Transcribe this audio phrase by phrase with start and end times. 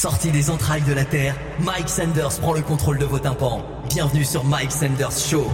[0.00, 3.62] Sorti des entrailles de la Terre, Mike Sanders prend le contrôle de vos tympans.
[3.90, 5.46] Bienvenue sur Mike Sanders Show.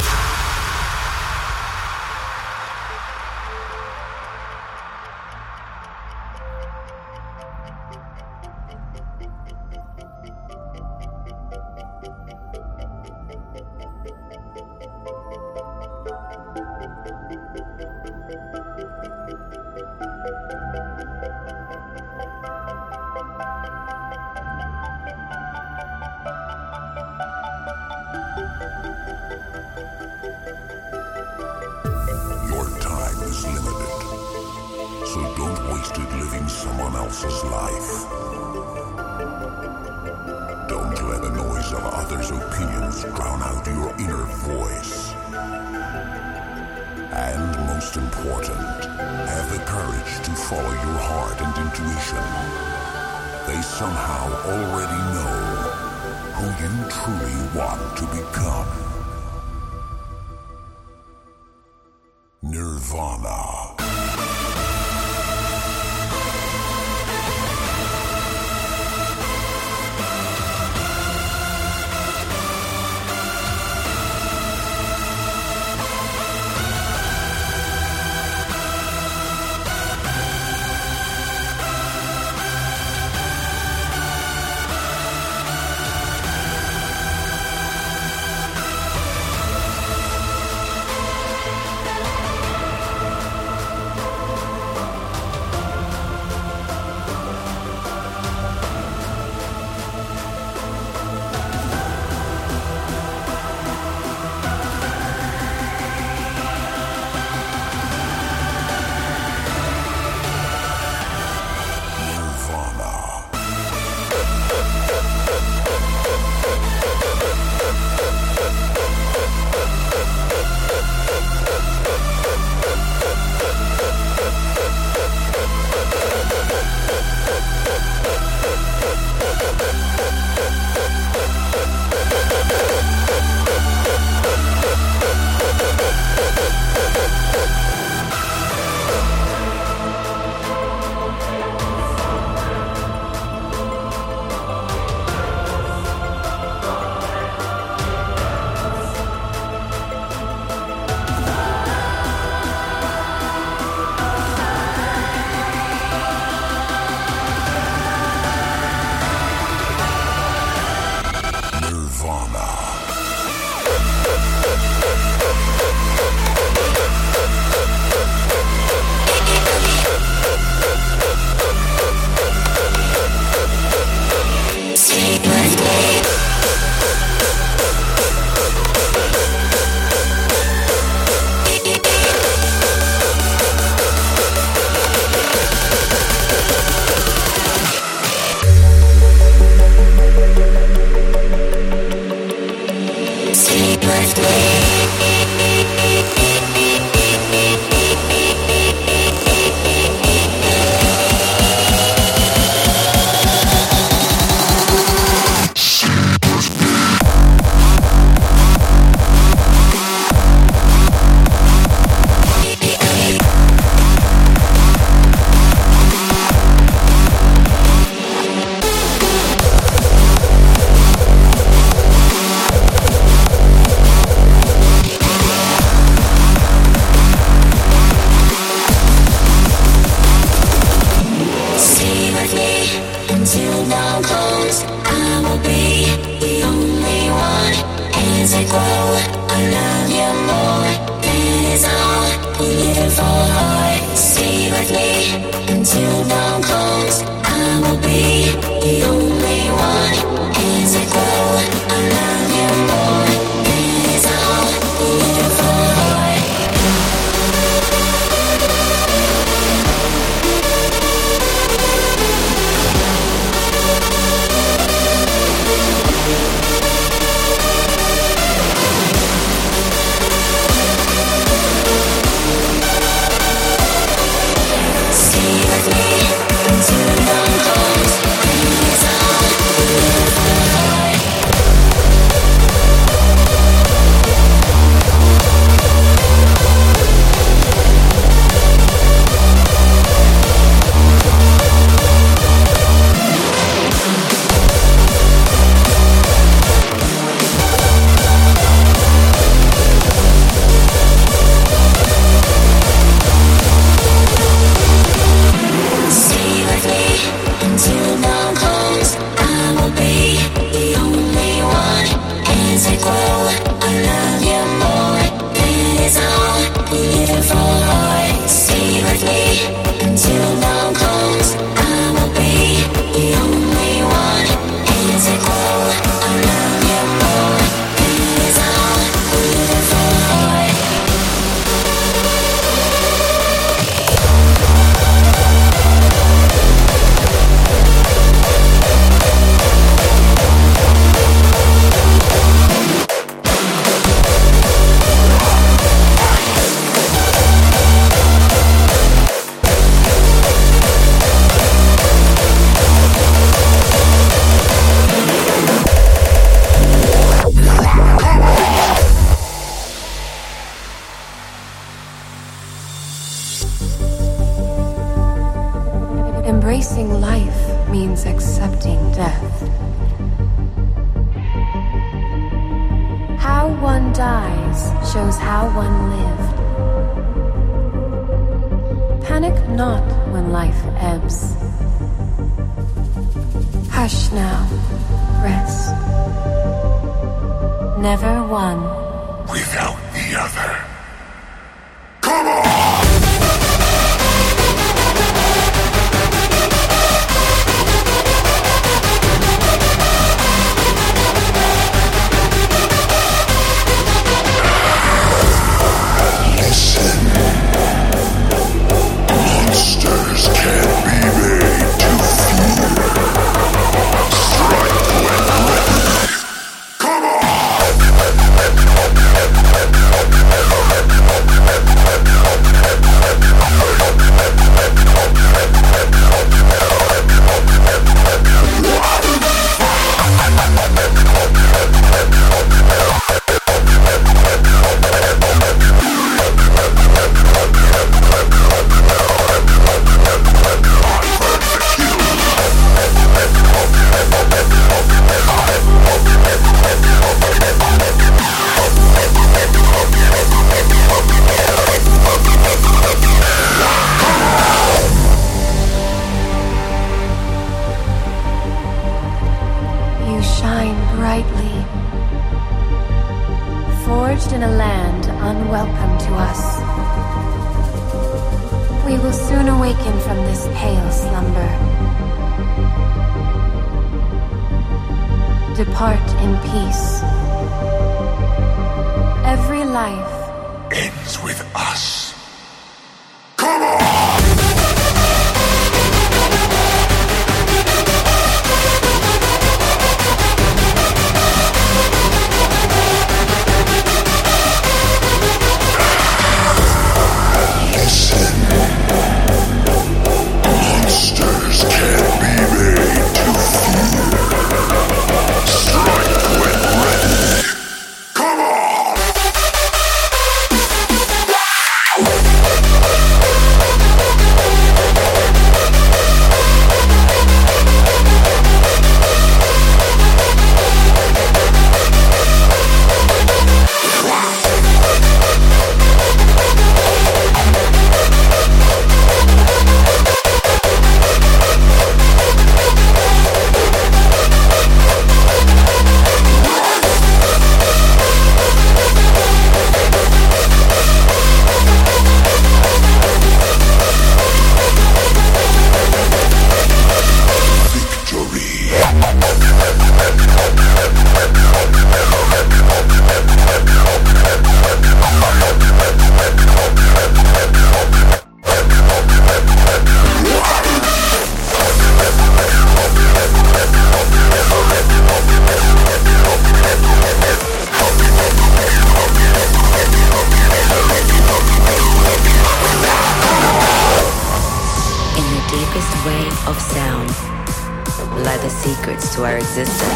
[579.58, 579.95] existence.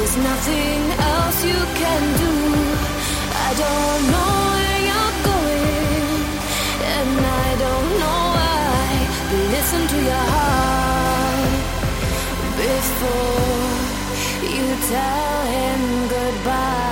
[0.00, 0.80] There's nothing
[1.12, 2.32] else you can do.
[3.46, 6.24] I don't know where you're going,
[6.96, 8.86] and I don't know why.
[9.28, 11.52] But listen to your heart
[12.64, 13.76] before
[14.54, 16.89] you tell him goodbye.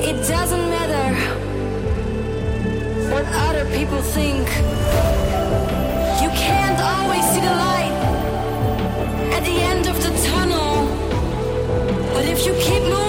[0.00, 1.14] It doesn't matter
[3.12, 4.46] what other people think.
[6.22, 7.92] You can't always see the light
[9.36, 10.86] at the end of the tunnel.
[12.14, 13.07] But if you keep moving,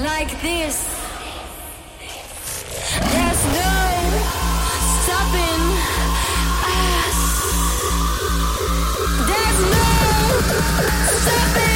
[0.00, 0.88] like this.
[3.12, 3.74] There's no
[5.02, 5.64] stopping
[6.64, 7.20] us.
[9.28, 9.88] There's no
[11.20, 11.71] stopping.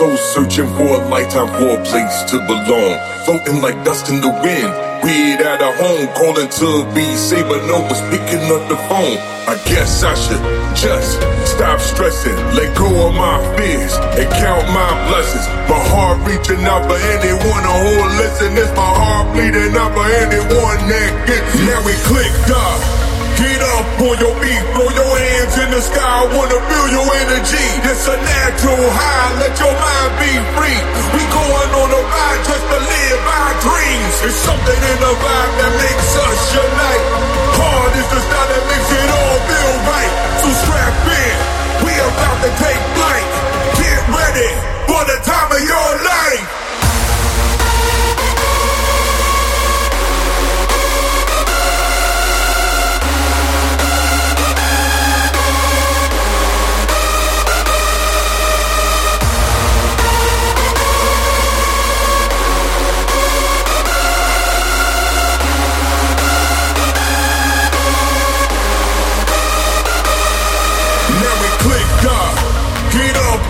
[0.00, 2.98] Alone, so searching for a lifetime for a place to belong.
[3.24, 4.70] Floating like dust in the wind,
[5.02, 9.18] weird at a home, calling to be safe, but no one's picking up the phone.
[9.46, 10.42] I guess I should
[10.74, 15.46] just stop stressing, let go of my fears, and count my blessings.
[15.68, 18.52] My heart reaching out for anyone who will listen.
[18.56, 21.54] It's my heart bleeding out for anyone that gets.
[21.66, 23.05] Now we clicked up.
[23.36, 26.00] Get up on your feet, throw your hands in the sky.
[26.00, 27.68] I Wanna feel your energy.
[27.84, 29.30] It's a natural high.
[29.36, 30.80] Let your mind be free.
[31.12, 34.14] We going on a ride just to live our dreams.
[34.24, 37.04] It's something in the vibe that makes us unite.
[37.60, 40.12] Hard is the style that makes it all feel right.
[40.40, 41.36] So strap in.
[41.84, 43.28] We about to take flight.
[43.76, 44.50] Get ready
[44.88, 46.65] for the time of your life.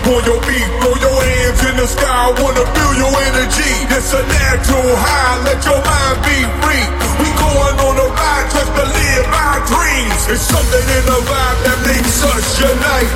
[0.07, 3.73] On your feet, throw your hands in the sky, wanna feel your energy.
[3.91, 6.85] It's a natural high, let your mind be free.
[7.19, 10.21] We going on a ride just to live our dreams.
[10.31, 13.11] It's something in the vibe that makes us unite.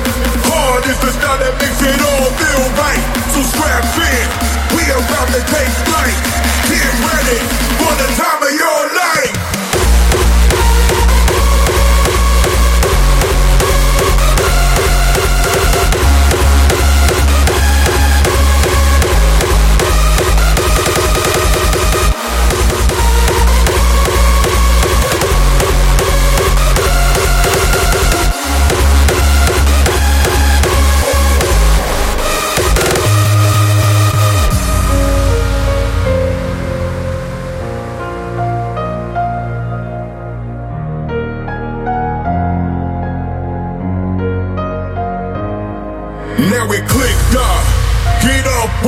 [0.52, 3.04] Hard is the style that makes it all feel right.
[3.32, 4.26] So strap in,
[4.76, 6.18] we about to take flight.
[6.68, 7.40] Get ready
[7.80, 9.01] for the time of your life.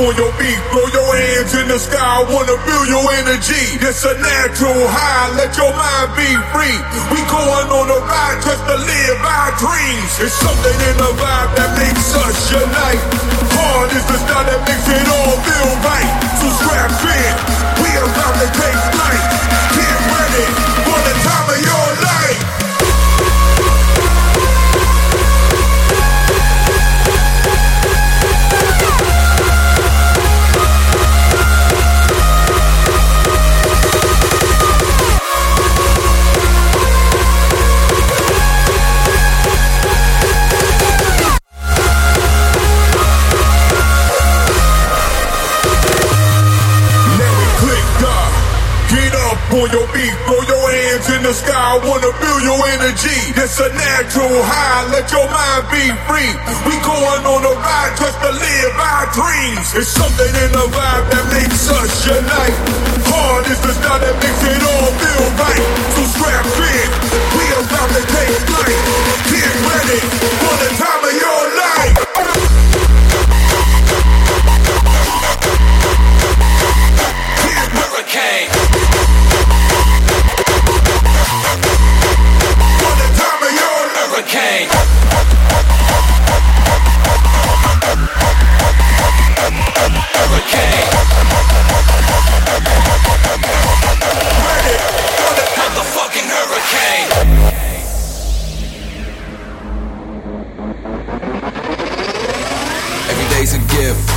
[0.05, 1.97] On your feet, throw your hands in the sky.
[1.97, 3.65] I Wanna feel your energy.
[3.81, 5.33] It's a natural high.
[5.39, 6.77] Let your mind be free.
[7.09, 10.11] We going on a ride just to live our dreams.
[10.21, 13.03] It's something in the vibe that makes us unite.
[13.55, 16.09] Hard is the style that makes it all feel right.
[16.37, 17.33] So strap in.
[17.81, 19.23] We about to take flight.
[19.73, 20.74] Get ready
[49.65, 51.81] on your feet, throw your hands in the sky.
[51.81, 53.17] Wanna feel your energy.
[53.33, 54.85] It's a natural high.
[54.93, 56.31] Let your mind be free.
[56.69, 59.65] We going on a ride just to live our dreams.
[59.73, 62.57] It's something in the vibe that makes us unite.
[63.09, 65.65] Hard is the style that makes it all feel right.
[65.97, 66.89] So strap in.
[67.33, 68.79] We about to take flight.
[69.33, 69.99] Get ready
[70.45, 72.15] for the time of your life.
[84.35, 84.84] cocaine.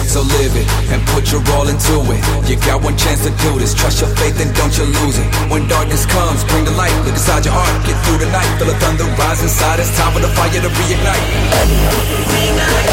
[0.09, 2.21] So live it and put your all into it.
[2.49, 5.29] You got one chance to do this, trust your faith and don't you lose it.
[5.53, 8.49] When darkness comes, bring the light, look inside your heart, get through the night.
[8.59, 11.25] Feel the thunder rise inside, it's time for the fire to reignite.
[12.33, 12.89] Reignite.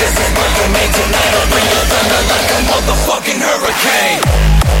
[0.00, 1.32] This is what you make tonight.
[1.36, 4.79] I'll bring your thunder like a Motherfucking hurricane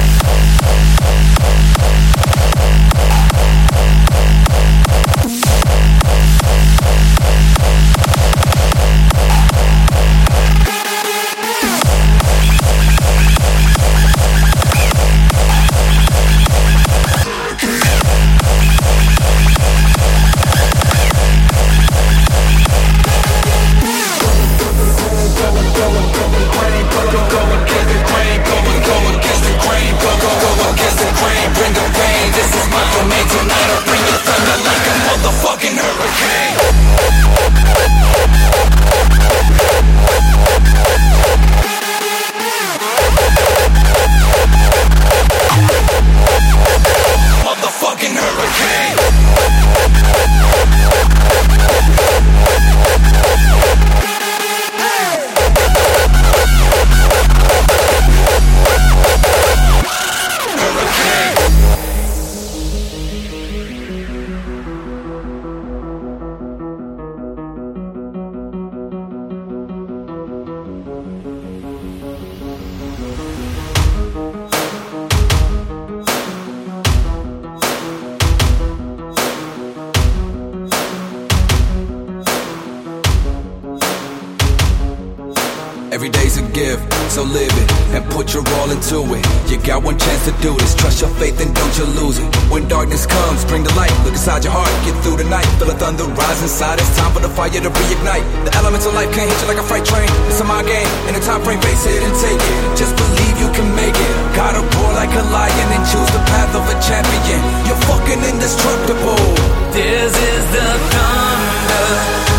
[85.90, 89.26] Every day's a gift, so live it and put your all into it.
[89.50, 90.78] You got one chance to do this.
[90.78, 92.30] Trust your faith and don't you lose it.
[92.46, 93.90] When darkness comes, bring the light.
[94.06, 95.50] Look inside your heart, get through the night.
[95.58, 96.78] Feel the thunder rise inside.
[96.78, 98.22] It's time for the fire to reignite.
[98.46, 100.06] The elements of life can't hit you like a freight train.
[100.30, 102.60] It's a mind game, in a time frame, face it and take it.
[102.78, 104.14] Just believe you can make it.
[104.38, 107.42] Gotta roar like a lion and choose the path of a champion.
[107.66, 109.26] You're fucking indestructible.
[109.74, 111.90] This is the thunder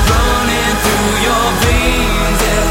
[0.08, 2.40] running through your veins.
[2.48, 2.71] Yeah.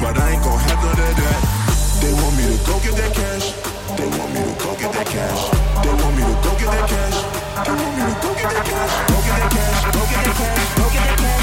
[0.00, 1.40] but I ain't gon' have none of that.
[2.00, 3.52] They want me to go get that cash.
[3.98, 5.50] They want me to go get that cash.
[5.82, 7.18] They want me to go get that cash.
[7.66, 8.94] They want me to go get that cash.
[9.10, 9.82] Go get that cash.
[9.90, 10.76] Go get that cash.
[10.78, 11.37] Go get that cash.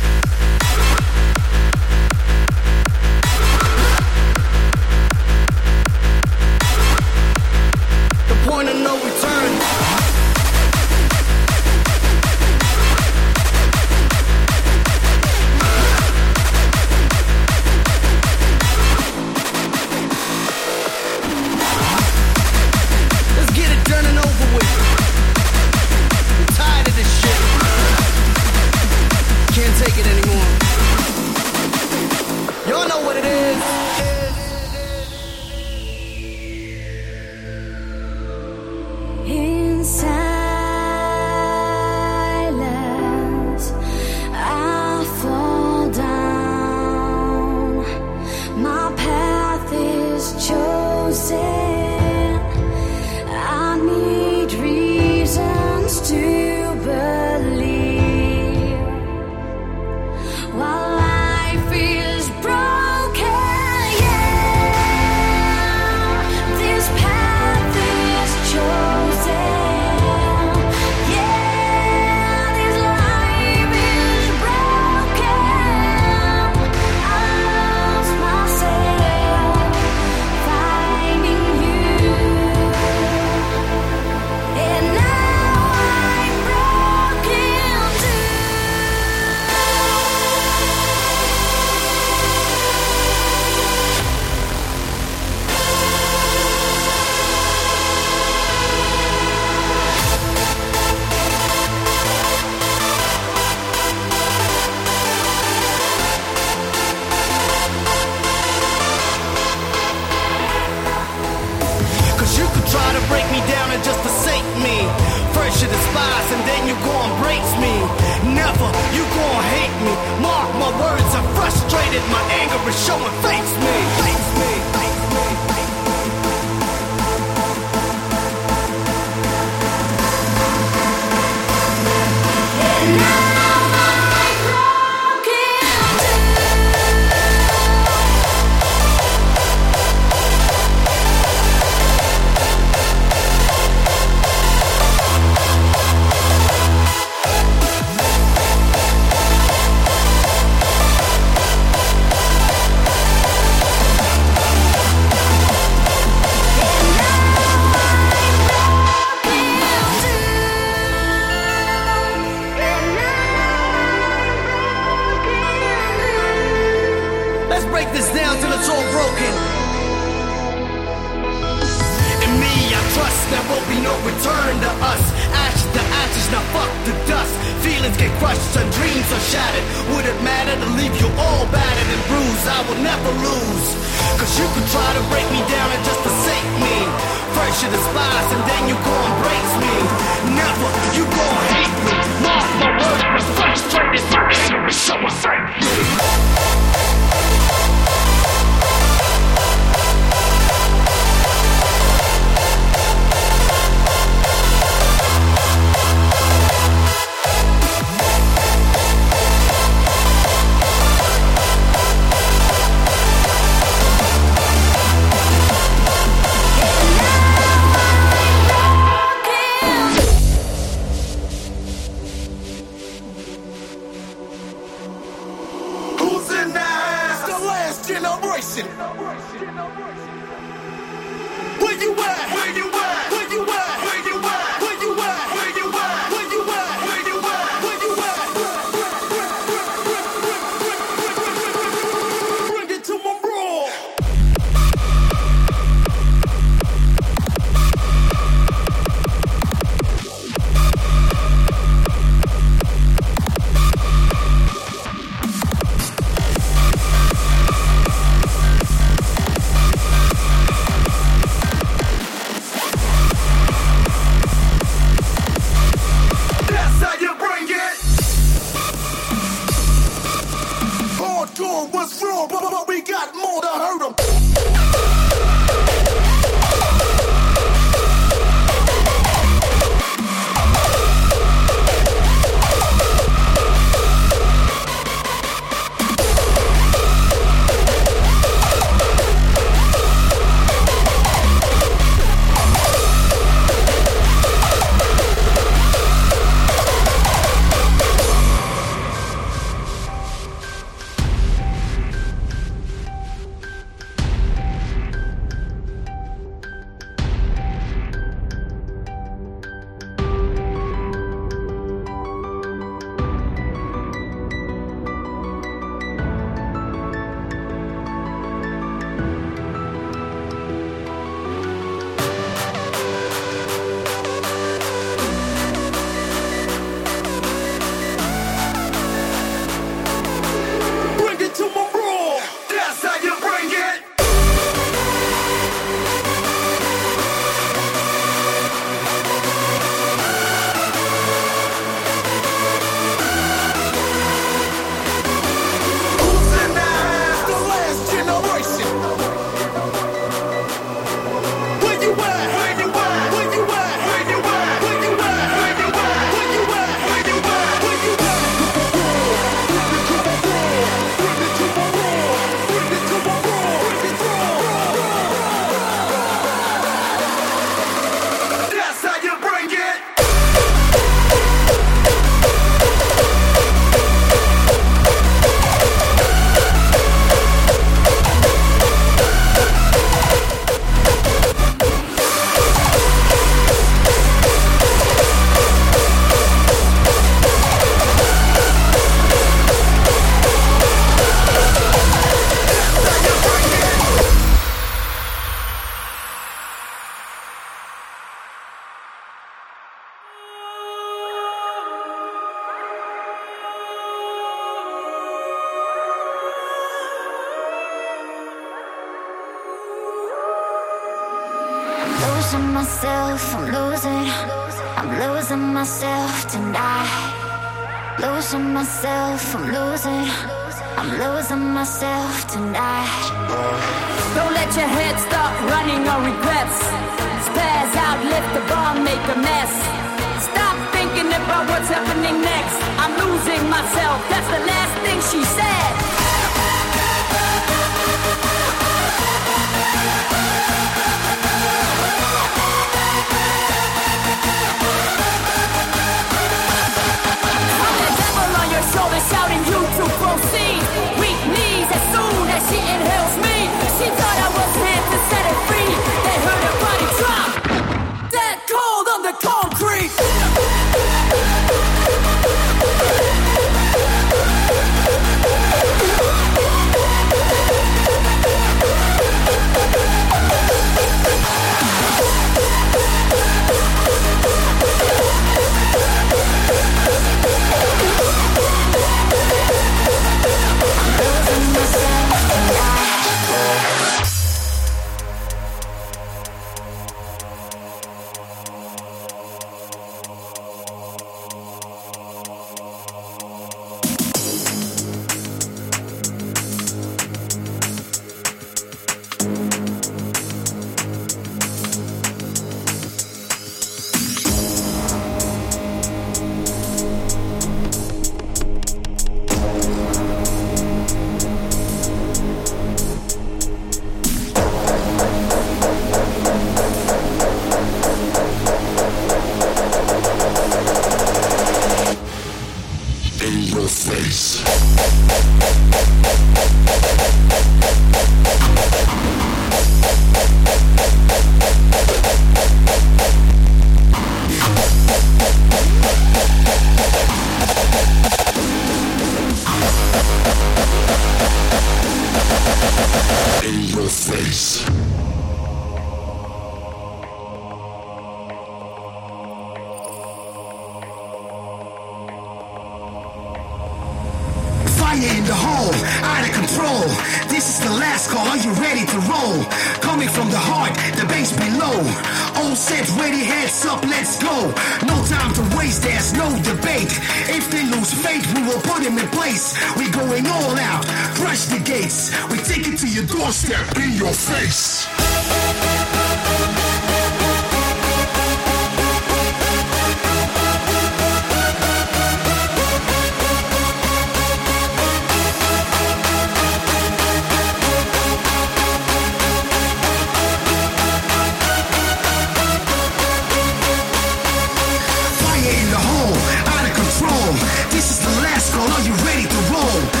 [599.27, 599.61] Call.
[599.61, 600.00] Are you